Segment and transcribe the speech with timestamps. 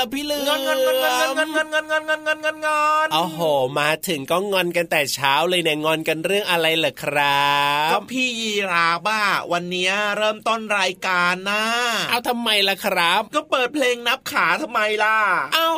[0.00, 3.40] ล่ะพี่เหลือมงินเงินเงินเงินเงินเงินเงินเงินเงินเงินเงินเงินโอ้โห
[3.78, 7.48] มาถึงก็งอนกันแต่เช้าเลยเนี่ยงอนกันเรื่องอะไรเหรอครั
[7.86, 9.20] บก็พี่ยีราบ้า
[9.52, 11.62] วันนี้เริ่มต้นรายการนะ
[12.10, 15.16] เอาทำไมล่ะครับ ก็เปิดเพลงนับขาทำไมล่ะ
[15.54, 15.68] เอา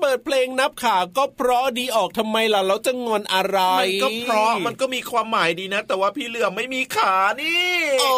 [0.00, 8.12] เปิดเพลงนับขาก็เพราะดีออกทำไมล่ะเราจะงอนอะไร มันก็เพราะมันก็มีความหมายดีนะ แต่ว่าพี่เหลือมไม่มีขานี่ โอ้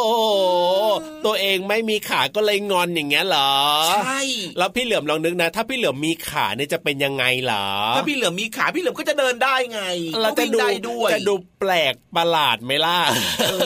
[1.27, 3.53] ตัวเองไม่มีขาก็เลยงอนอย่างเงี้ยเหรอ
[3.89, 4.21] ใช่
[4.59, 7.67] แล้วพี่เหลือมลองนึกนะ ถ้าพี่เหลือมมีขาเนี่ยจะเป็นยังไงเหรอ
[7.97, 9.83] ถ้าพี่เหลือมมีขาพี่เหลือมก็จะเดินได้ไง
[10.23, 12.99] เราจะดูด้วยจะดูแปลกประหลาดไหมล่ะ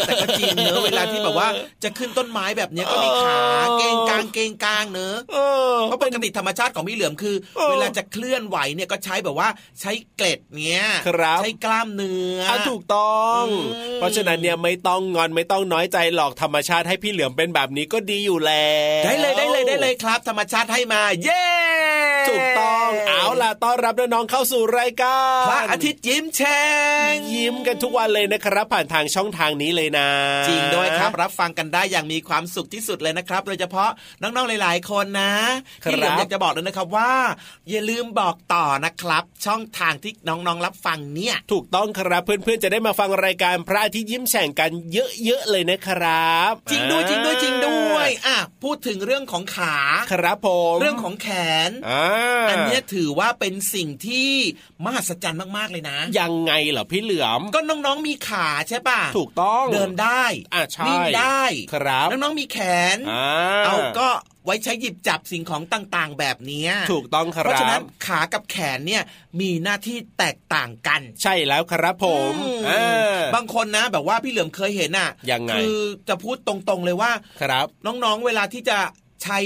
[0.07, 1.49] แต่ก็จริงเนอะเวลาที่แบบว่า
[1.85, 3.41] จะขึ้นต้นไม้แบบเนี้ยก็มีขา
[3.79, 5.17] เก่งกลางเก่งกลางเนอะ
[5.85, 7.37] เพราะปกติธรรมชาติของพี่เหลือมคือ
[7.71, 9.49] เวลาจะเคลื่อนไหวเนี่ยก็ใช้แบบว่า
[9.81, 10.85] ใช้เกล็ดเนี้ย
[11.43, 13.45] ใช้กล้ามเนื้อถูกต้อง
[13.97, 21.47] เพราะฉะนั้นเนี่ยไม่ต้องงอนไม่ต้องน้อยใจหลอกธรรมชาติให้พี่เหลือมเป็นแบบนี้ก็ดีอยู่แล้วได้เลยได้เลยได้เลยครับ ธรรมชาติให้มา เย้
[22.29, 26.65] ถูกต้องเอาล่ะต้อนรับน้องๆเข้าสู่รายการพระอาทิตย์ยิ้มแฉ่
[27.13, 30.09] งยิ้มกันทุกวันเลยนะครับ ผ่านทางช่องทางนี้เลยนะ
[30.49, 33.91] จริงด้วยครับรับฟังกันได้อย่างมีความสุขที่สุดเลยนะครับ โดยเฉพาะ
[34.23, 35.33] น้องๆหลาย ๆ คนนะ
[35.83, 37.13] ที่เหลืออยากจะบอกเลยนะครับว่า
[37.69, 49.77] อย่าลืมบอกต่อนะครับ ช่องทางที่น้องๆรับฟังเนี่ย ถูกต้องครับเพื่อนๆจะได้มาฟังรายการพระอาทิตย์ยิ้มแฉ่งกันเยอะๆเลยนะครับ จริงด้วยจริงด้วยจริงด้วยอะพูดถึงเรื่องของขา
[50.13, 51.29] ครับผมเรื่องของแข
[51.69, 51.71] น
[52.51, 54.31] อันนี้ถือว่าเป็นสิ่งที่
[54.85, 61.43] มหัศจรรย์มากๆเลยนะ ยังไงเหรอพี่เหลือมก็น้องๆมีขาใช่ป่ะถูกต้องเดินได้อะใช่นิ่งได้
[61.75, 62.59] ครับน้องๆมีแข
[62.97, 62.99] น
[63.67, 64.09] เอาก็
[64.47, 69.03] ไว้ใช้หยิบจับสิ่งของต่างๆ แบบนี้ถูกต้องครับเพราะฉะนั้นขากับแขนเนี่ย
[69.41, 72.35] มีหน้าที่แตกต่างกัน ใช่แล้วครับผม
[73.35, 75.79] บางคนนะ แบบว่าพี่เหลือมเคยเห็นอะยังไงคือ
[76.09, 77.11] จะพูดตรงๆเลยว่า
[77.43, 78.79] ครับ น้องๆเวลาที่จะ
[79.23, 79.39] ใช้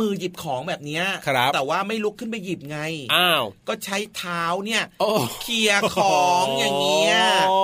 [0.00, 2.78] มือหยิบของแบบเนี้ยครับแต่ว่าไม่ลุกขึ้นไปหยิบไง
[3.14, 5.10] อ้าว ก็ใช้เท้าเนี่ยโอ้
[5.42, 7.16] เคลียร์ของอย่างเงี้ย
[7.48, 7.58] โอ้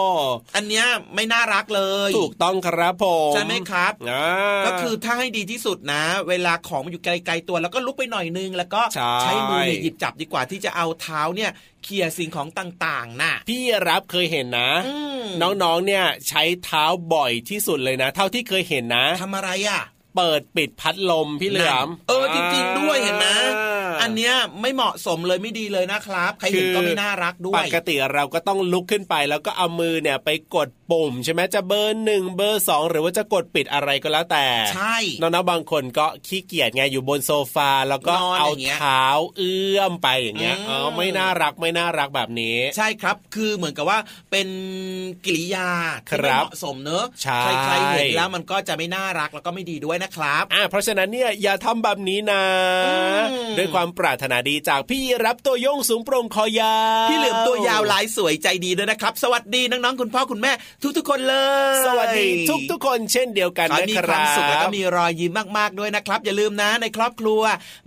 [0.56, 8.82] อันเนี้ยไม่น่ารักเลย ถูกต้องครับผมใช่ไหมครับอ่าก็คือถ้าให้ดีที่สุดนะ เวลาของมันอยู่ไกลๆตัว แล้วก็ลุกไปหน่อยนึง แล้วก็
[9.22, 11.50] ใช่มือเนี่ยหยิบจับดีกว่าที่จะเอาเท้าเนี่ย
[11.84, 16.84] เคลียร์สิ่งของต่างๆน่ะพี่รับเคยเห็นนะอืมน้องๆเนี่ยใช้เท้า
[17.14, 19.82] บ่อยที่สุดเลยนะ เท่าที่เคยเห็นนะทำอะไรอะ
[20.16, 23.34] เปิดปิดพัดลมพี่เหลือมเออจริงๆด้วยเห็นไหมา
[24.02, 39.04] อันเนี้ยไม่เหมาะสมเลยไม่ดีเลยนะครับ ใครเห็นก็ไม่น่ารักด้วยปกติเราก็ต้องลุกขึ้นไปแล้วก็เอามือเนี่ยไปกดปุ่มใช่ไหมจะเบอร์หนึ่งเบอร์สองหรือว่าจะกดปิดอะไรก็แล้วแต่ ใช่น้องๆบางคนก็ขี้เกียจไงอยู่บนโซฟาแล้วก็นอนเอาอย่างเงี้ยเท้า
[39.36, 43.98] เอื้อมไปอย่างเงี้ยอืมอ๋อไม่น่ารักไม่น่ารักแบบนี้ ใช่ครับคือเหมือนกับว่า
[44.30, 44.48] เป็น
[45.24, 45.68] กิริยา
[46.08, 52.42] ที่ไม่ครับเหมาะสมเนอะใช่ใครๆเห็นแล้วมันก็จะไม่น่ารักแล้วก็ไม่ดีด้วยนะครับอ่าเพราะฉะนั้นเนี่ยอย่าทำแบบนี้นะ
[52.86, 52.94] อื
[53.48, 56.76] มด้วยความปรารถนาดีจากพี่รับตัวโยงสูงโปร่งคอยา
[57.06, 61.34] วพี่เหลือมตัวยาวลายสวยใจดีด้วยนะครับ สวัสดีน้องๆคุณพ่อคุณแม่ทุกๆคนเล
[61.72, 67.42] ย สวัสดีทุกทุกๆคนเช่นเดียวกันขอให้นะมีคควารัมบสุขแล้วก็มีรอยยิ้มมากๆด้วยนะครับ อย่าลืมนะในครอบครัว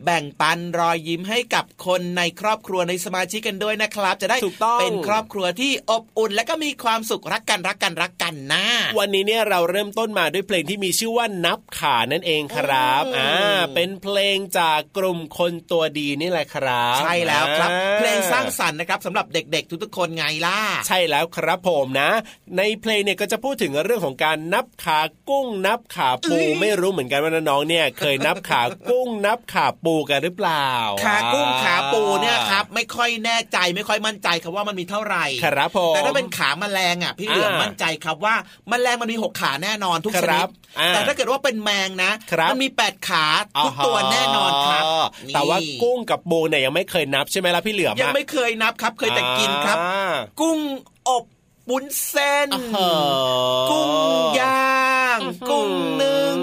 [0.06, 8.66] แบ่งปันรอยยิ้มให้กับคนในครอบครัวในสมาชิกกันด้วยนะครับ จะได้ถูกต้องเป็นครอบครัวที่อบอุ่น และก็มีความสุขรักกันรักกันรักกันนะ
[9.00, 22.12] วันนี้เนี่ยเราเริ่มต้นมาด้วยเพลงที่มีชื่อว่านับขานั่นเองครับอืมอ่าเป็นเพลงจากกลุ่มคนตัวดีนี่แหละครับใช่แล้วครับอ่าเพลงสร้างสรรค์นะครับสำหรับเด็กๆ ทุกๆคนไงล่ะ ใช่แล้วครับผมนะ
[22.58, 30.70] ในเพลงเนี่ยก็จะพูดถึงเรื่องของการนับขากุ้ง นับขาปูเอ้ยไม่รู้เหมือนกันว่าน้องๆเนี่ย เคยนับขากุ้ง นับขาปูกันหรือเปล่า
[31.06, 38.36] ขากุ้งขาปูเนี่ยครับไม่ค่อยแน่ใจไม่ค่อยมั่นใจครับว่ามันมีเท่าไหร่ครับผมแต่ถ้าเป็นขาแมลงอะพี่เหลือมอ่ามั่มั่นใจครับว่า
[38.70, 43.26] แมลงมันมีหกขาแน่นอนทุกคชรันิบดอ่าแต่ถ้าเกิดว่าเป็นแมงนะครับมันมีแปดขา
[43.66, 44.88] ทุกตัวแน่นอนครับอ
[45.34, 50.60] แต่ว่านี่กุ้งกับปูเนี่ยยังไม่เคยนับใช่ไหมล่ะพี่เหลือมยังอะไม่เคยนับครับ เคยแต่กินครับอ่ากุ้ง
[51.10, 51.26] อบ
[51.70, 53.92] ปุ้นเส้นเออกุ้ง
[54.40, 55.70] ย่างอื้อหือกุ้ง
[56.02, 56.38] นึ่ง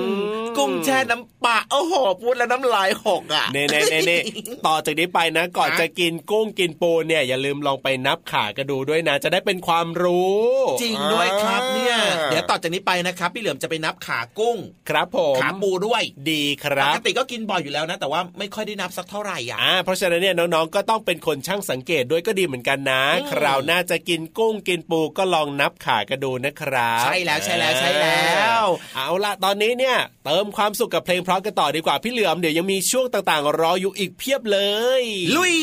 [0.56, 4.18] กุ้งแช่น้ำปลาโอ้โหพูดแล้วน้ำลายหกอะเน่เน่เน่เน่
[4.66, 10.42] ต่อจากนี้ไปนะ ก่อนฮะจะกินกุ้งกินปูเนี่ย อย่าลืมลองไปนับขากระดูด้วยนะ จะได้เป็นความรู้
[10.82, 14.56] จริงด้วยครับเนี่ยอ่าเดี๋ยวต่อจากนี้ไปนะครับ พี่เหลือมจะไปนับขากุ้ง
[14.88, 28.32] ครับผมขาปูด้วย ดีคปรับกติก็กินบ่อยอยู่แล้วนะ แต่ว่าไม่ค่อยได้นับสักเท่าไหร่อะอ่าเพราะฉะนั้นเนี่ยน้องๆก็ต้องเป็นคนช่างสังเกตด้วยก็ดีเหมือนกันนะอืมคราวหน้าจะกินกุ้งกินปูก็ลองนับขากระดูนะครับใช่แล้วใช่แล้วใช่แล้
[28.62, 28.64] ว
[28.96, 34.60] เอาล่ะตอนนี้เนี่ยเติมความสุขกับเพลงเพราะกันต่อดีกว่าพี่เหลือมเดี๋ยวยังมีช่วงต่างๆ รออยู่อีกเพียบเล
[35.00, 35.02] ย
[35.36, 35.56] ลุย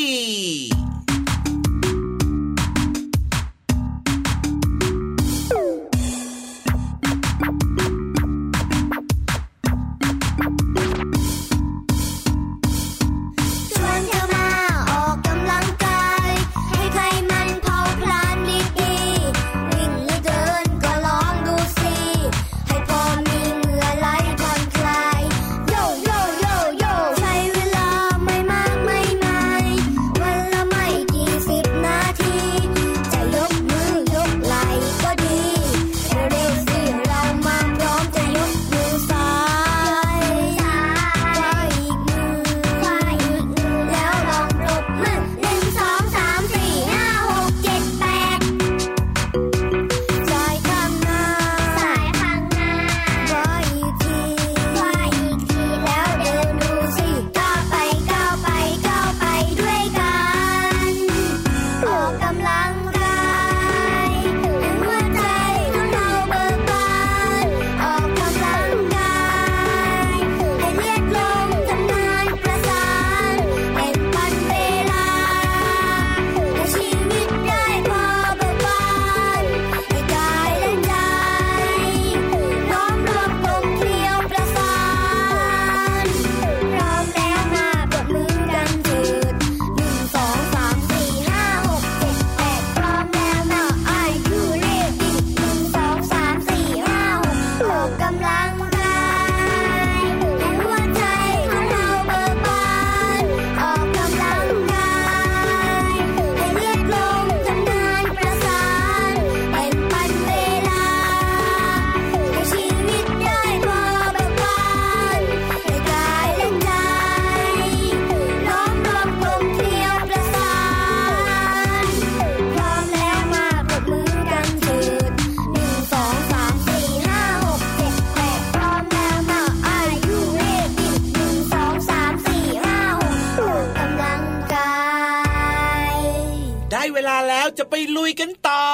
[137.58, 138.64] จะไปลุยกันต่อ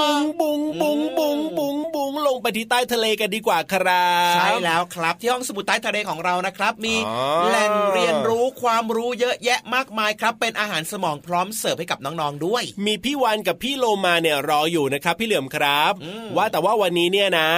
[0.00, 7.18] บุงบุงบุงบุงบุงบุงลงไปที่ใต้ทะเลกันดีกว่าครับใช่แล้วครับที่ห้องสมุดใต้ทะเลของเรานะครับ มีอ๋อ
[7.48, 17.48] แหล่งเรียนรู้ความรู้เยอะแยะมากมายครับ เป็นอาหารสมองพร้อมเสิร์ฟให้กับน้องๆด้วย มีพี่วันกับพี่โลมาเนี่ยรออยู่นะครับ พี่เหลือมครับอืมว่าแต่ว่าวันนี้เนี่ยนะ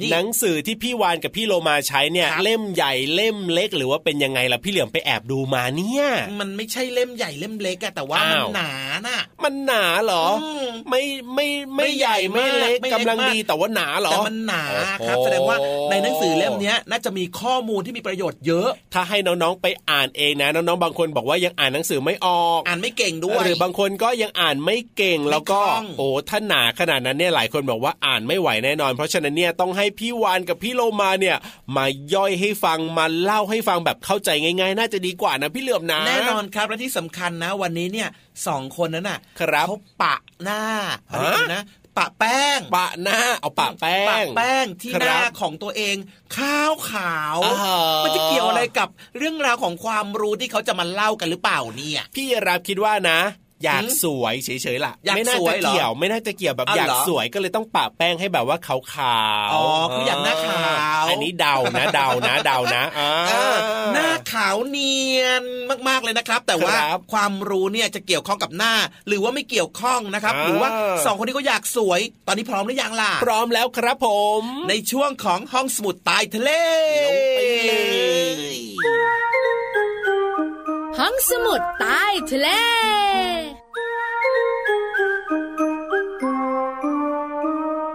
[0.00, 6.04] นี่หนังสือที่พี่วานกับพี่โลมาใช้เนี่ยครับเล่มใหญ่เล่มเล็ก หรือว่าเป็นยังไงล่ะพี่เหลือมไปแอบดูมาเนี่ย
[6.40, 8.70] มันไม่ใช่เล่มใหญ่เล่มเล็กอะแต่ว่ามันอ้าวหนา
[9.06, 11.02] น่ะมันหนาเหรออืมไม่
[11.34, 14.64] ไม่ไม่ไม่ใหญ่ใหญ่ไม่เล็กมากไม่เล็กกำลังมากดีแต่ว่าหนาเหรอแต่มันหนา
[15.06, 15.56] ครับโอ้โหแสดงว่า
[15.90, 31.36] ในหนังสือเล่มเนี้ยน่าจะมีข้อมูลที่มีประโยชน์เยอะ ถ้าให้น้องๆไปอ่านเองนะน้องๆบางคนบอกว่ายังอ่านหนังสือไม่ออก อ่านไม่เก่งด้วยหรือบางคนก็ยังอ่านไม่เก่งแล้วก็คล่องโอ้ถ้าหนาขนาดนั้นเนี่ยหลายคนบอกว่าอ่านไม่ไหวแน่นอน เพราะฉะนั้นเนี่ยต้องให้พี่วานกับพี่โลมาเนี่ย
[31.76, 38.08] มาย่อยให้ฟังมาเล่าให้ฟังแบบเข้าใจง่าย ๆ น่าจะดีกว่านะพี่เหลือมนะแน่นอนครับและที่สำคัญนะ วันนี้เนี่ย
[38.46, 40.62] สองคนนั้นน่ะครับเขาปะหน้า
[41.10, 41.62] อะไรฮะนะ
[41.98, 45.96] ปะแป้ง ปะหน้า เอาปะแป้ปะงแป้งที่ครับหน้าของตัวเอง
[46.36, 53.20] ข้าวขาวอ่าฮะมันจะเกี่ยวอะไรกับเรื่องราวของความรู้ที่เขาจะมาเล่ากันหรือเปล่าเนี่ย พี่รับคิดว่านะ
[53.64, 60.70] อยากหืมสวยเฉยๆล่ะอยากไม่น่าสวจะยเหรอเกี่ยวไม่น่าจะเกี่ยวแบบอ้าวอยากเหรอสวยก็เลยต้องปะแป้งให้แบบว่าขาวๆอ๋อคืออยากหน้าขา
[61.02, 63.56] วอันนี้เดานะเดานะเดานะอ่าเออ
[63.92, 65.44] หน้าขาวเนียน
[65.88, 68.74] มากๆเลยนะครับ แต่ว่าครับความรู้เนี่ยจะเกี่ยวข้องกับหน้า
[69.08, 70.70] หรือว่าไม่เกี่ยวข้องนะครับอ่าหรือว่า
[71.04, 74.08] สองคนนี้ก็อยากสวย ตอนนี้พร้อมหรือยังล่ะพร้อมแล้วครับผ
[74.40, 76.50] ม ในช่วงของห้องสมุดใต้ทะเล
[77.06, 77.72] ลงไปเล
[78.54, 78.58] ย
[80.98, 82.48] ห้องสมุดใต้ทะเล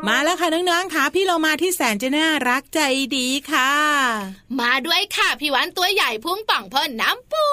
[0.08, 2.80] มาแล้วค่ะน้องๆค่ะพี่เรามาที่แสนจะน่ารักใจ
[3.18, 3.72] ดีค่ะ
[4.60, 7.46] มาด้วยค่ะพี่วันตัวใหญ่พุ่งป่องพ่นน้ำปู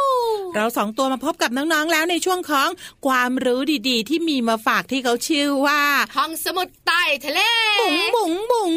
[0.54, 2.68] เราสองตัวมาพบกับน้องๆแล้วในช่วงของ
[3.06, 5.82] ความรู้ดีๆ ที่มีมาฝากที่เขาชื่อว่า
[6.16, 7.40] ห้องสมุดใต้ทะเล
[7.80, 8.74] บุ๋งบุ๋งบุ๋ง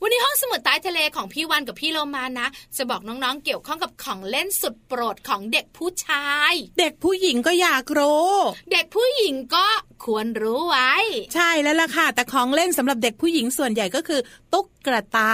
[0.00, 8.30] วันนี้ห้องสมุดใต้ทะเลของพี่วันกับพี่โลมานะ จะบอกน้องๆเกี่ยวข้องกับของเล่นสุดโปรดของเด็กผู้ชาย เด็กผู้หญิงก็อยากรู้
[8.72, 9.66] เด็กผู้หญิงก็
[10.04, 10.92] ควรรู้ไว้
[11.34, 14.20] ใช่แล้วล่ะค่ะ แต่ของเล่นสำหรับเด็กผู้หญิงส่วนใหญ่ก็คือ
[14.52, 15.32] ตุ๊กตา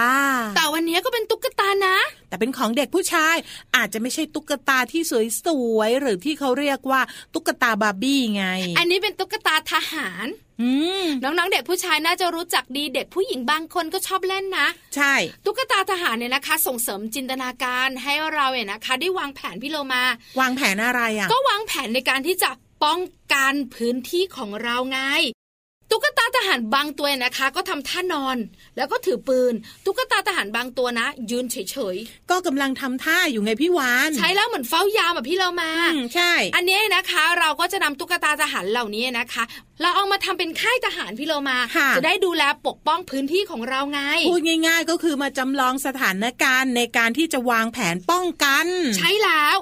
[0.55, 1.97] แต่วันนี้ก็เป็นตุ๊กตานะ
[2.29, 3.35] แต่เป็นของเด็กผู้ชาย
[3.75, 5.01] อาจจะไม่ใช่ตุ๊กตาที่
[5.45, 7.01] สวยๆหรือที่เขาเรียกว่า
[7.33, 8.45] ตุ๊กตาบาร์บี้ไง
[8.77, 10.27] อันนี้เป็นตุ๊กตาทหาร
[10.61, 10.71] อื
[11.03, 15.13] มน้องๆ เด็กผู้ชายน่าจะรู้จักดีเด็กผู้หญิงบางคนก็ชอบเล่นนะ ใช่
[15.45, 20.03] ตุ๊กตาทหารเนี่ยนะคะ ส่งเสริมจินตนาการให้เราเนี่ยนะคะ ได้วางแผนพี่โลมา
[20.39, 22.49] วางแผนอะไรอะ ก็วางแผนในการที่จะ
[22.83, 22.99] ป้อง
[23.33, 24.99] กันพื้นที่ของเราไง
[25.91, 28.37] ตุ๊กตาทหารบางตัวนะคะ ก็ทำท่านอน
[28.77, 29.53] แล้วก็ถือปืน
[29.85, 31.97] ตุ๊กตาทหารบางตัวนะ ยืนเฉย
[32.31, 39.43] ก็กำลังทำท่าอยู่ไงพี่วานๆใช้แล้วเหมือนเฝ้ายามแบบพี่เรามาอืมใช่ อันนี้นะคะ เราก็จะนำตุ๊กตาทหารเหล่านี้นะคะ
[39.81, 48.67] เราเอามาทำเป็นค่ายทหารพี่เรามาค่ะจะได้ดูแลปกป้องพื้นที่ของเราไงพูดง่าย ๆ ก็คือมาจำลองสถานการณ์ในการที่จะวางแผนป้องกัน
[48.97, 49.57] ใช่แล้ว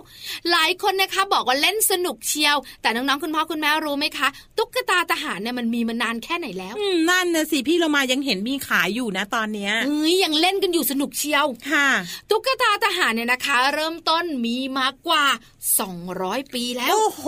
[0.52, 4.28] หลายคนนะคะบอกว่าเล่นสนุกเชียว แต่น้องๆคุณพ่อคุณแม่รู้ไหมคะ
[4.58, 11.88] ตุ๊กตาทหารเนี่ยมันมีมานานแค่ไหนแล้วอืมนั่นนะสิพี่เรามายังเห็นมีขายอยู่นะตอนเนี้ยเอ้ยยังเล่นกันอยู่สนุกเชียวค่ะ
[12.30, 15.26] ตุ๊กตาทหารเนี่ยนะคะ เริ่มต้นมีมากว่า
[15.90, 17.26] 200 ปีแล้ว โอ้โห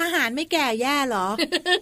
[0.00, 1.26] ทหารไม่แก่แย่เหรอ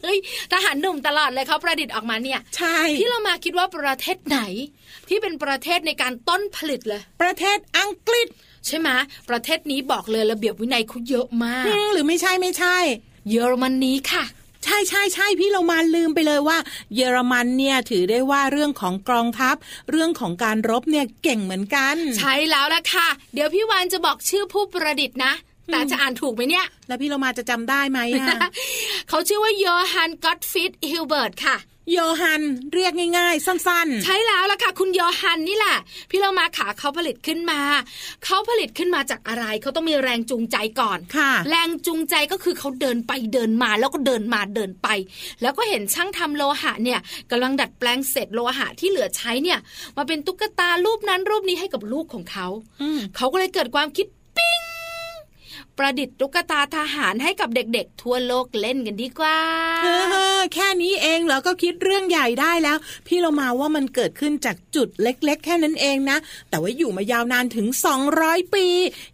[0.05, 0.19] เฮ้ย
[0.53, 4.41] ทหารหนุ่มตลอดเลยเขาประดิษฐ์ออกมาเนี่ย ใช่ พี่เรามาคิดว่าประเทศไหน
[5.09, 8.29] ที่เป็นประเทศในการต้นผลิตเลย ประเทศอังกฤษ
[8.67, 8.89] ใช่ไหม
[9.31, 12.77] ประเทศนี้บอกเลยระเบียบวินัยเขาเยอะมากอืมหรือไม่ใช่ไม่ใช่
[13.31, 14.25] เยอรมนีค่ะ
[14.65, 16.59] ใช่ใช่ใช่พี่เรามาลืมไปเลยว่า
[16.95, 19.57] เยอรมันเนี่ยถือได้ว่าเรื่องของกองทัพ
[19.91, 25.33] เรื่องของการรบเนี่ยเก่งเหมือนกัน ใช่แล้วล่ะค่ะ เดี๋ยวพี่วานจะบอกชื่อผู้ประดิษฐ์นะ
[25.73, 28.39] แต่จะอ่านถูกไหมเนี่ย แล้วพี่เรามาจะจำได้ไหมอะ
[29.09, 31.57] เขาชื่อว่าโยฮันก็ตฟิตฮิลเบิร์ตค่ะ
[31.93, 32.43] โยฮัน
[32.75, 35.77] เรียกง่ายๆ สั้นใช่แล้วล่ะค่ะ คุณโยฮันนี่แหละ
[36.11, 37.61] พี่เรามาขาเขาผลิตขึ้นมา
[38.25, 44.89] เขาผลิตขึ้นมาจากอะไรเขาต้องมีแรงจูงใจก่อนๆค่ะ แรงจูงใจก็คือเขาเดินไปเดินมาแล้วก็เดินมาเดินไป
[45.43, 49.59] แล้วก็เห็นช่างทำโลหะเนี่ยกำลังดัดแปลงเศษโลหะที่เหลือใช้เนี่ย
[49.97, 52.47] มาเป็นตุ๊กตารูปนั้นรูปนี้ให้กับลูกของเขา
[52.83, 54.20] อืมเขาก็เลยเกิดความคิดปิ้ง
[55.83, 59.39] ประดิษฐ์ตุ๊กตาทหารให้กับเด็กๆ ทั่วโลกเล่นกันดีกว่า
[59.85, 59.89] เอ
[60.39, 66.19] อแค่นี้เองเหรอก็คิดเรื่องใหญ่ได้แล้ว พี่เรามาว่ามันเกิดขึ้นจากจุดเล็ก ๆ แค่นั้นเองนะ
[66.51, 67.67] แต่ว่าอยู่มายาวนานถึง
[68.11, 68.67] 200 ปี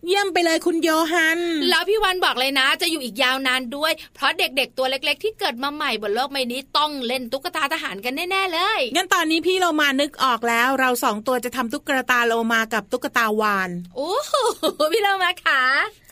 [0.07, 14.35] เยี่ยมไปเลยคุณโยฮัน แล้วพี่วันบอกเลยนะ จะอยู่อีกยาวนานด้วย เพราะเด็กๆ ตัวเล็ก ๆ ที่เกิดมาใหม่บนโลกใบนี้ต้องเล่นตุ๊กตาทหารกันแน่ๆเลยงั้นตอนนี้พี่เรามานึกออกแล้ว เราสองตัวจะทำตุ๊กตาโลมากับตุ๊กตาวานโอ้โห
[14.93, 15.61] พี่เรามาขา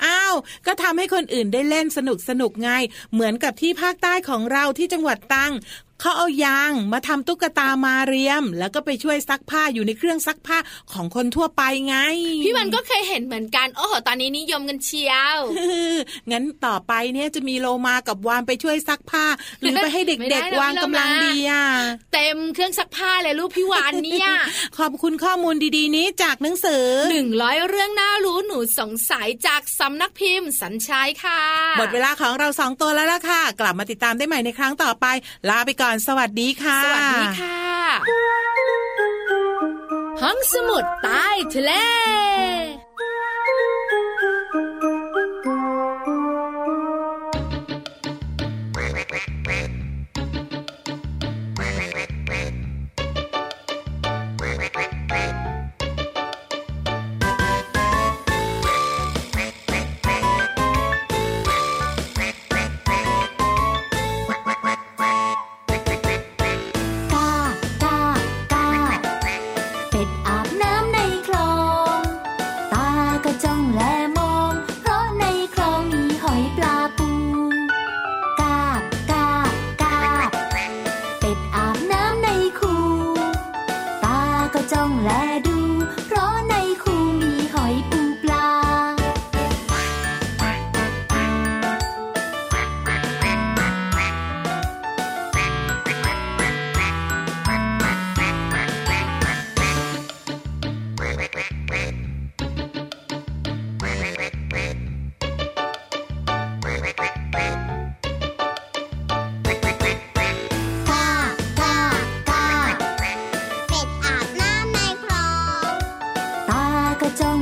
[0.05, 0.35] อ้าว
[0.67, 2.71] ก็ทำให้คนอื่นได้เล่นสนุกสนุกไง
[3.13, 5.53] เหมือนกับที่ภาคใต้ของเราที่จังหวัดตัง
[6.01, 10.59] เขาเอายางมาทำตุ๊กตามาเรียม แล้วก็ไปช่วยซักผ้าอยู่ในเครื่องซักผ้า
[10.93, 11.97] ของคนทั่วไปไง
[12.45, 15.39] พี่วันก็เคยเห็นเหมือนกัน โอ้โห ตอนนี้นิยมกันเชียว
[16.31, 19.25] งั้นต่อไปเนี่ยจะมีโลมากับวานไปช่วยซักผ้า
[19.61, 21.65] หรือไปให้เด็กๆวางกำลังดีอะ
[22.15, 24.29] เต็มเครื่องซักผ้าเลยลูกพี่วานเนี่ย
[24.79, 31.43] ขอบคุณข้อมูลดีๆ นี้จากหนังสือหนึ่งร้อยเรื่องน่ารู้หนูสงสัยจากสำนักพิมพ์สัญชัยค่ะ
[31.79, 35.07] หมดเวลาของเราสองตัวแล้วล่ะค่ะ กลับมาติดตามได้ใหม่ในครั้งต่อไป
[35.51, 37.61] ลาไปก่อนสวัสดีค่ะ สวัสดีค่ะ
[40.23, 41.73] ห้องสมุดใต้ทะเล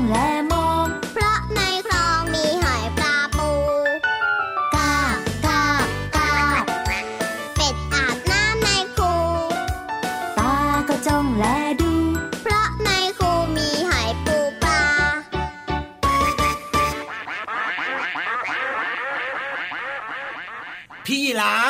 [0.09, 0.42] 来。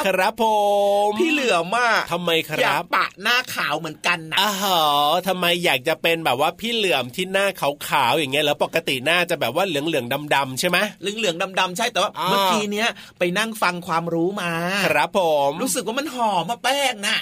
[0.06, 0.44] ครับผ
[1.08, 4.52] มพี่เหลือมากทำไมคอยารักบปะหน้าขาวเหมือนกันนะอ้า
[5.08, 7.46] วทำไมอยากจะเป็นแบบว่าพี่เหลือมที่หน้า
[7.88, 14.52] ขาวๆอย่างเงี้ยแล้วปกติหน้าจะแบบว่าเหลืองๆดำๆใช่ไหมเหลืองเหลืองๆดำๆใช่แต่ว่าอ่าเมื่อกี้เนี้ยไปนั่งฟังความรู้มา
[14.86, 17.16] ครับผม รู้สึกว่ามันหอมมาแป้งนะ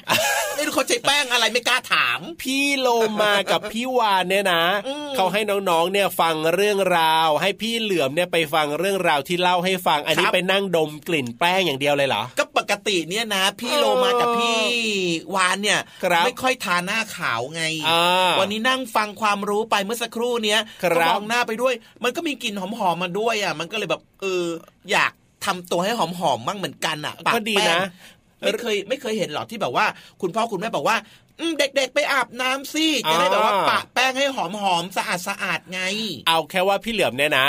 [0.56, 2.88] ไม่รู้เขาใช้แป้งอะไรไม่กล้าถาม พี่โล
[3.22, 14.60] มากับพี่วานเนี่ยนะอืมเขาให้น้องๆเนี่ยฟังเรื่องราว ให้พี่เหลือมเนี่ยไปฟังเรื่องราวที่เล่าให้ฟังอันนี้ครับไปนั่งดมกลิ่นแป้งอย่างเดียวเลยเหรอก็ปกติเนี่ยนะ พี่โลมากับพี่
[15.34, 21.74] วานเนี่ยครับไม่ค่อยทาหน้าขาวไงอ่าวันนี้นั่งฟังความรู้ไปเมื่อสักครู่เนี้ยครับก็มองหน้าไปด้วย
[22.04, 24.44] มันก็มีกลิ่นหอมๆมาด้วยอะ มันก็เลยแบบเออ
[24.92, 25.12] อยาก
[25.46, 26.00] ทำตัวให้ห
[26.30, 27.82] อมๆบ้างเหมือนกันอะปะก็ดีแป้งนะ
[28.40, 29.86] ไม่เคยไม่เคยเห็นหรอกที่แบบว่า
[30.20, 34.38] คุณพ่อคุณแม่บอกว่าอืม เด็กๆไปอาบน้ำสิจะได้แบบว่าปะแป้งให้ห
[34.72, 35.80] อมๆสะอาดสะอาดๆไง
[36.28, 37.48] เอาแค่ว่าพี่เหลือมเนี่ยนะ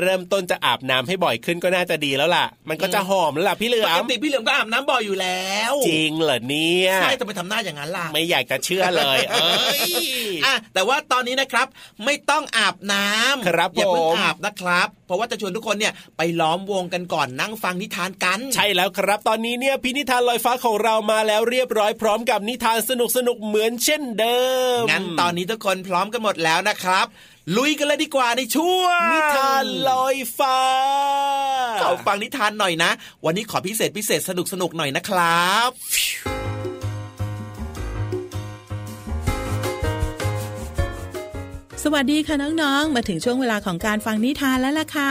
[0.00, 9.80] เริ่มต้นจะอาบน้ำให้บ่อยขึ้นก็น่าจะดีแล้วล่ะ มันก็จะหอมแล้วล่ะพี่เหลืปอกมติพี่เหลือมก็อาบน้ำบ่อยอยู่แล้ว จริงเหรอเนี่ยใช่แต่ไปทำหน้าอย่างนั้นล่ะไม่อยากจะเชื่อเลย เอ้ย
[10.46, 11.66] อะแต่ว่าตอนนี้นะครับ
[12.04, 24.40] ไม่ต้องอาบน้ำครับอย่าเพิ่งผมอาบนะครับ เพราะว่าจะชวนทุกคนเนี่ยไปล้อมวงกันก่อนนั่งฟังนิทานกัน ใช่แล้วครับ ตอนนี้เนี่ยพี่นิทานลอยฟ้าของเรามาแล้วเรียบร้อยพร้อมกับนิทานสนุกสนุกๆเหมือนเช่นเดิ
[24.80, 27.06] ม งั้นตอนนี้ทุกคนพร้อมกันหมดแล้วนะครับ
[27.56, 30.60] ลุยกันเลยดีกว่าในช่วงนิทานลอยฟ้า
[31.82, 32.90] ขอฟังนิทานหน่อยนะ
[33.24, 35.70] วันนี้ขอพิเศษพิเศษสนุกสนุกๆหน่อยนะครับ
[41.84, 45.10] สวัสดีค่ะน้องๆ มาถึงช่วงเวลาของการฟังนิทานแล้วล่ะค่ะ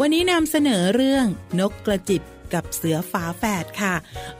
[0.00, 1.26] วันนี้นำเสนอเรื่อง
[1.60, 2.22] นกกระจิบ
[2.54, 3.94] กับเสือฝาแฝดค่ะ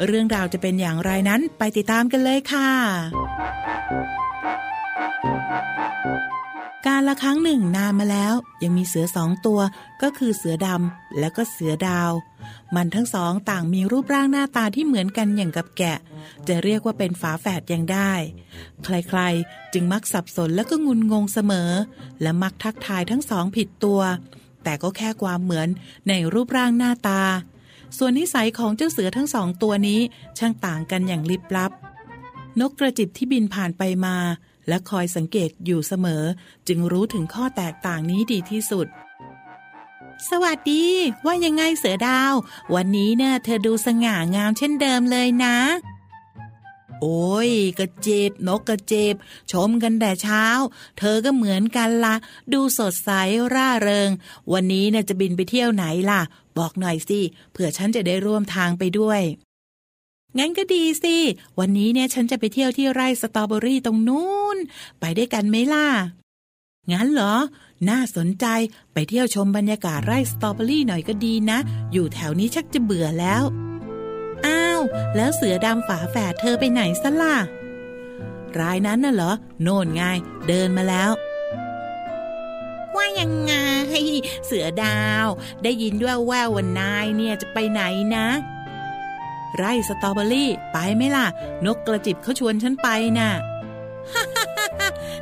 [0.07, 2.71] เรื่องราวจะเป็นอย่างไรนั้นไปติดตามกันเลยค่ะ
[6.87, 9.61] การละครั้งหนึ่งนานมาแล้ว ยังมีเสือสองตัว
[10.03, 12.13] ก็คือเสือดำและก็เสือดาว
[12.75, 15.99] มันทั้งสองต่างมีรูปร่างหน้าตาที่เหมือนกันอย่างกับแกะ
[16.49, 18.13] จะเรียกว่าเป็นฝาแฝดยังได้
[18.85, 21.71] ใครๆ จึงมักสับสนและก็งุนงงเสมอ
[22.23, 24.01] และมักทักทายทั้งสองผิดตัว
[24.65, 25.69] แต่ก็แค่ความเหมือน
[26.09, 27.23] ในรูปร่างหน้าตา
[27.99, 30.01] ส่วนนิสัยของเจ้าเสือทั้งสองตัวนี้
[30.39, 31.73] ช่างต่างกันอย่างลิบลับ
[32.61, 34.17] นกกระจิบที่บินผ่านไปมา
[34.69, 36.25] และคอยสังเกตอยู่เสมอ
[36.69, 38.87] จึงรู้ถึงข้อแตกต่างนี้ดีที่สุด
[40.31, 40.85] สวัสดี
[41.27, 42.35] ว่ายังไงเสือดาว
[42.75, 45.57] วันนี้เนี่ยเธอดูสง่างามเช่นเดิมเลยนะ
[47.05, 49.15] โอ้ยกระเจิบนกกระเจิบ
[49.53, 50.45] ชมกันแต่เช้า
[50.99, 52.15] เธอก็เหมือนกันละ
[52.53, 53.11] ดูสดใส
[53.55, 54.11] ร่าเริง
[54.53, 56.21] วันนี้เนี่ยจะบินไปเที่ยวไหนล่ะ
[56.59, 57.21] บอกหน่อยสิ
[57.53, 59.21] เผื่อฉันจะได้ร่วมทางไปด้วย
[60.39, 61.17] งั้นก็ดีสิ
[61.59, 64.57] วันนี้เนี่ยฉันจะไปเที่ยวที่ไร่สตรอเบอรี่ตรงนู้น
[65.01, 65.87] ไปได้กันไหมล่ะ
[66.93, 67.35] งั้นเหรอ
[67.89, 68.47] น่าสนใจ
[68.93, 71.59] ไปเที่ยวชมบรรยากาศไร่สตรอเบอรี่หน่อยก็ดีนะ
[71.93, 73.45] อยู่แถวนี้ชักจะเบื่อแล้ว
[74.47, 74.81] อ้าว
[75.17, 77.37] แล้วเสือดำฝาแฝดเธอไปไหนซะล่ะ
[78.61, 80.03] รายนั้นน่ะเหรอ โน่นไง
[80.49, 81.11] เดินมาแล้ว
[82.95, 83.55] ว่ายังไง
[84.47, 85.27] เสือดาว
[85.63, 87.83] ได้ยินด้วยแวววันนายเนี่ยจะไปไหน
[88.17, 88.27] นะ
[89.57, 91.27] ไร่สตรอเบอรี่ ไปไหมล่ะ
[91.67, 93.31] นกกระจิบเขาชวนฉันไปน่ะ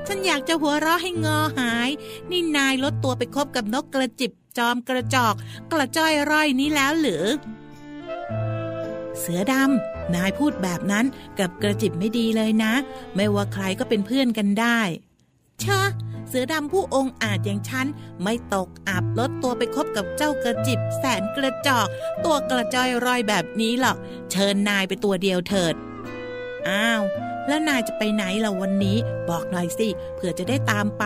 [0.07, 1.91] ฉันอยากจะหัวเราะให้งอหาย
[2.31, 5.35] นี่นายลดตัวไปคบกับนกกระจิบจอมกระจอก
[5.73, 7.25] กระจ้อยร่อยนี้แล้วหรือ
[9.21, 11.07] เสือดำนายพูดแบบนั้น
[11.39, 12.75] กับกระจิบไม่ดีเลยนะ
[13.17, 14.81] ไม่ว่าใครก็เป็นเพื่อนกันได้
[15.61, 15.89] เชอะ
[16.29, 17.87] เสือดำผู้องอาจอย่างฉัน
[18.23, 21.89] ไม่ตกอับลดตัวไปคบกับเจ้ากระจิบแสนกระจอก
[22.25, 23.97] ตัวกระจอยรอยแบบนี้หรอก
[24.31, 25.75] เชิญนายไปตัวเดียวเถิด
[26.69, 27.03] อ้าว
[27.47, 28.97] แล้วนายจะไปไหนล่ะวันนี้
[29.31, 31.05] บอกหน่อยสิเผื่อจะได้ตามไป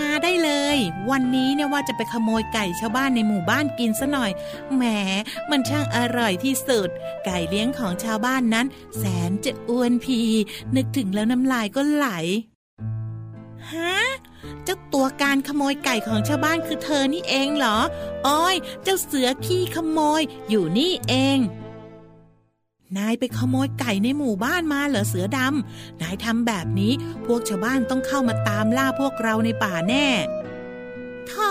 [0.00, 0.78] มาได้เลย
[1.10, 4.30] วันนี้เนี่ยว่าจะไปขโมยไก่ชาวบ้านในหมู่บ้านกินซะหน่อย
[4.74, 4.82] แหม
[5.50, 6.88] มันช่างอร่อยที่สุด
[7.24, 8.66] ไก่เลี้ยงของชาวบ้านนั้น
[8.98, 10.20] แสนจะอ้วนพี
[10.76, 12.08] นึกถึงแล้วน้ำลายก็ไหล
[13.72, 13.96] ฮะ
[14.64, 17.78] เจ้าตัวการขโมยไก่ของชาวบ้านคือเธอนี่เองเหรอ
[18.26, 21.38] อ้อย เจ้าเสือขี้ขโมยอยู่นี่เอง
[22.98, 26.92] นายไปขโมยไก่ในหมู่บ้านมาเหรอเสือดำ นายทำแบบนี้
[27.26, 30.06] พวกชาวบ้านต้องเข้ามาตามล่าพวกเราในป่าแน่
[31.30, 31.48] ท่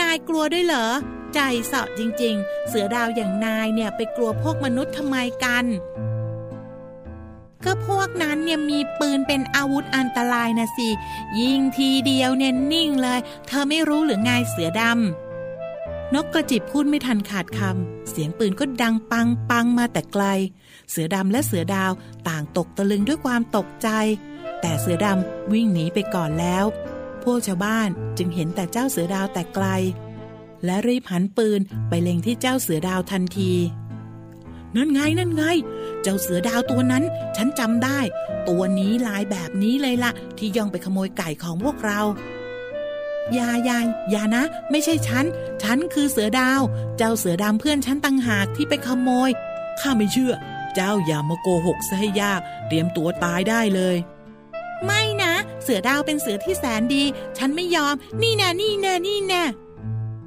[0.00, 0.86] นายกลัวด้วยเหรอ
[1.34, 5.64] ใจเสาะจริง ๆ เสือดาวอย่างนายเนี่ยไปกลัวพวกมนุษย์ทำไมกัน
[7.64, 10.88] ก็พวกนั้นเนี่ยมีปืนเป็นอาวุธอันตรายนะสิ
[11.40, 20.24] ยิงทีเดียวเนี่ยนิ่งเลย เธอไม่รู้หรือไงเสือดำนกกระจิบพูดไม่ทันขาดคำ เสียงปืนก็ดังปังปังมาแต่ไกล
[20.90, 21.92] เสือดำและเสือดาว
[22.28, 23.88] ต่างตกตะลึงด้วยความตกใจ
[24.60, 26.64] แต่เสือดำวิ่งหนีไปก่อนแล้ว
[27.24, 29.66] พวกชาวบ้านจึงเห็นแต่เจ้าเสือดาวแต่ไกล
[30.64, 33.52] และรีบหันปืนไปเล็งที่เจ้าเสือดาวทันที
[34.76, 35.44] นั่นไงนั่นไง
[36.02, 37.04] เจ้าเสือดาวตัวนั้น
[37.36, 38.00] ฉันจำได้
[38.48, 42.00] ตัวนี้ลายแบบนี้เลยละ่ะ ที่ย่องไปขโมยไก่ของพวกเรา
[43.38, 45.24] ยายายอย่านะ ไม่ใช่ฉัน
[45.62, 46.60] ฉันคือเสือดาว
[46.96, 49.30] เจ้าเสือดำเพื่อนฉันตั้งหากที่ไปขโมย
[49.80, 50.32] ข้าไม่เชื่อ
[50.74, 53.96] เจ้าอย่ามาโกหกซะให้ยาก เตรียมตัวตายได้เลย
[54.84, 57.02] ไม่นะ เสือดาวเป็นเสือที่แสนดี
[57.38, 59.44] ฉันไม่ยอม นี่แน่นี่แน่นี่แน่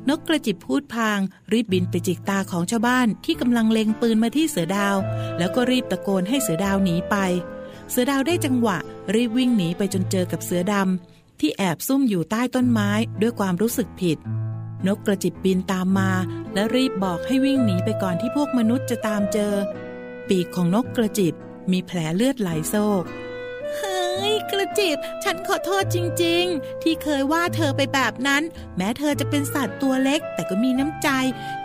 [0.10, 1.20] นกกระจิบพูดพาง
[1.52, 4.96] รีบบินไปจิกตาของชาวบ้านที่กำลังเล็งปืนมาที่เสือดาว
[5.38, 7.16] แล้วก็รีบตะโกนให้เสือดาวหนีไป
[7.92, 8.78] เสือดาวได้จังหวะ
[9.16, 12.90] รีบวิ่งหนีไปจนเจอกับเสือดำที่แอบซุ่มอยู่ใต้ต้นไม้
[13.22, 14.18] ด้วยความรู้สึกผิด
[14.88, 16.12] นกกระจิบบินตามมา
[16.54, 19.54] และรีบบอกให้วิ่งหนีไปก่อนที่พวกมนุษย์จะตามเจอ
[20.30, 21.34] ปีกของนกกระจิบ
[21.72, 23.04] มีแผลเลือดไหลโซก
[23.78, 28.44] เฮ้ย กระจิบ ฉันขอโทษจริง ๆ ที่เคยว่าเธอไปแบบนั้น
[28.78, 31.10] แม้เธอจะเป็นสัตว์ตัวเล็ก แต่ก็มีน้ำใจ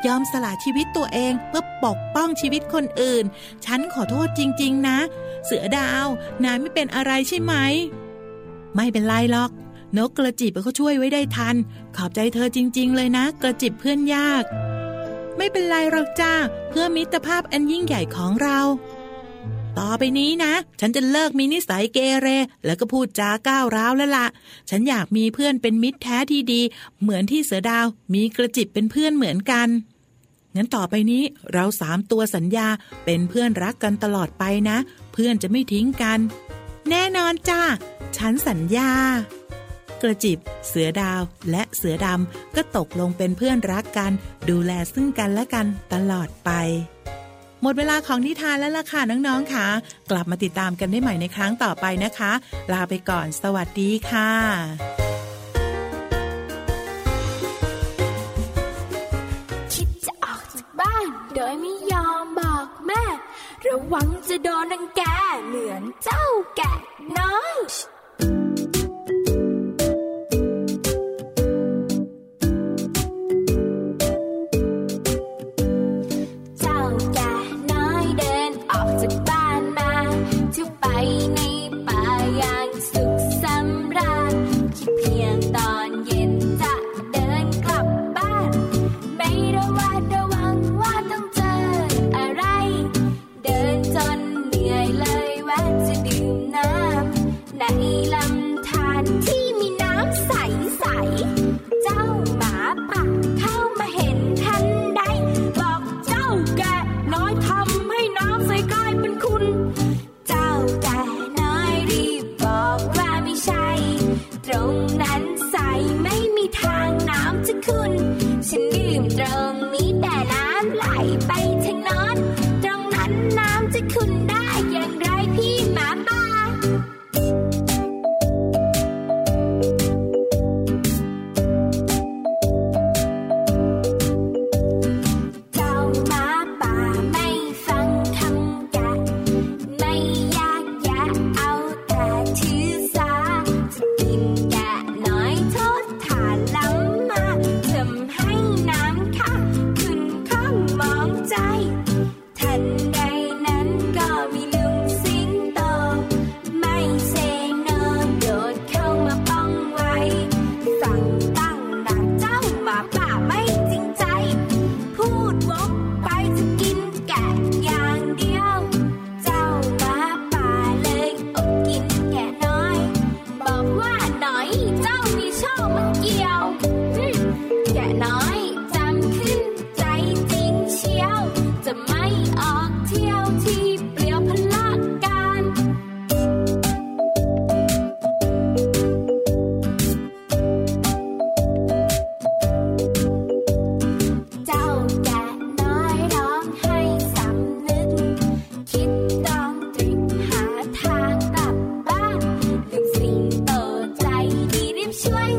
[0.07, 3.25] ยอมสละชีวิตตัวเองเพื่อปกป้องชีวิตคนอื่น
[3.65, 4.99] ฉันขอโทษจริง ๆ นะ
[5.45, 6.07] เสือดาว
[6.45, 7.55] นายไม่เป็นอะไรใช่ไหม
[8.75, 9.51] ไม่เป็นไรหรอก
[9.97, 11.57] นกกระจิบเขาช่วยไว้ได้ทัน
[11.97, 14.45] ขอบใจเธอจริง ๆ เลยนะ กระจิบเพื่อนยาก
[15.37, 16.33] ไม่เป็นไรหรอกจ้า
[16.71, 18.59] เพื่อมิตรภาพอันยิ่งใหญ่ของเรา
[19.79, 22.29] ต่อไปนี้นะ ฉันจะเลิกมีนิสัยเกเร
[22.65, 24.27] แล้วก็พูดจาก้าวร้าวแล้วละ่ะ
[24.71, 26.61] ฉันอยากมีเพื่อนเป็นมิตรแท้ที่ดี
[27.03, 29.69] เหมือนที่เสือดาวมีกระจิบเป็นเพื่อนเหมือนกัน
[30.57, 32.67] งั้นต่อไปนี้เราสามตัวสัญญา
[33.05, 34.79] เป็นเพื่อนรักกันตลอดไปนะ
[35.13, 36.19] เพื่อนจะไม่ทิ้งกัน
[36.91, 37.63] แน่นอนจ้า
[38.17, 38.91] ฉันสัญญา
[40.03, 40.39] กระจิบ
[40.69, 44.13] เสือดาว และเสือดำก็ตกลงเป็นเพื่อนรักกัน
[44.51, 46.51] ดูแลซึ่งกันและกันตลอดไป
[47.63, 49.67] หมดเวลาของนิทานแล้วล่ะค่ะน้องๆค่ะ
[50.11, 52.33] กลับมาติดตามกันได้ใหม่ในครั้งต่อไปนะคะ
[52.73, 54.31] ลาไปก่อนสวัสดีค่ะ
[59.75, 63.05] คิดจะออกจากบ้านโดยไม่ยอมบอกแม่
[63.67, 65.03] ระวังจะโดนรังแก
[65.47, 66.25] เหมือนเจ้า
[66.57, 66.73] แกะ
[67.19, 67.57] น้อย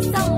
[0.01, 0.32] 心。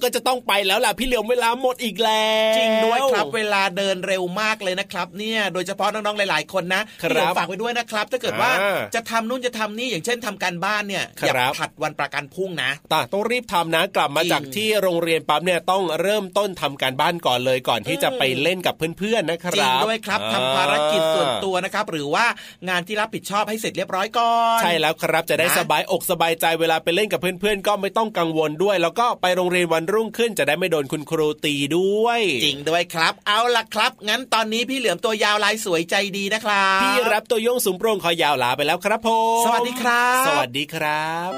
[0.00, 22.26] แล้วแล้วก็จะต้องไปแล้วล่ะพี่เหลียวเวลาหมดอีกแล้วจริงด้วยครับเวลาเดินเร็วมากเลยนะครับเนี่ยโดยเฉพาะน้องๆหลาย ๆ คนนะครับพี่เหลือมฝากไว้ด้วยนะครับ ถ้าเกิดว่าอ่าจะทำนู่นจะทำนี่อย่างเช่นทำการบ้านเนี่ยครับอย่าผัดวันประกันพรุ่งนะตาต้องรีบทำนะกลับมาจริงจากที่โรงเรียนปั๊บเนี่ยต้องเริ่มต้นทำการบ้านก่อนเลยก่อนที่จะไปเล่นกับเพื่อนๆนะคจริรังบด้วยครับอ่ทำภารกิจส่วนตัวนะครับ หรือว่า
[22.68, 39.08] งานที่รับผิดชอบให้เสร็จเรียบร้อยก่อนใช่แล้วครับจะได้นะสบายอกสบายใจเวลาไปเล่นกับเพื่อนๆก็ไม่ต้องกังวลด้วย แล้วก็ไปโรงเรียนวันรุ่งขึ้นจะได้ไม่โดนคุณครูตีด้วย จริงด้วยครับ เอาล่ะครับ งั้นตอนนี้พี่เหลือมตัวยาวลายสวยใจดีนะครับพี่รับตัวโยงสูงโปร่งคอยาวลาไปแล้วครับผ
[39.40, 41.32] มสวัสดีครับ สวัสดีครับ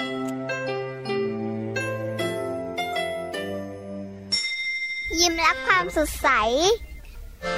[5.21, 6.29] ยิ้มรับความสดใส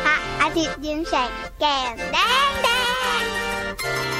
[0.04, 2.68] พระอาทิตย์ยิ้มแฉกแก้มแดงแด
[3.20, 4.19] ง